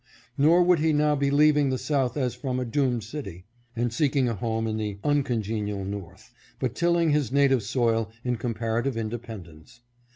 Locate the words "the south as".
1.69-2.33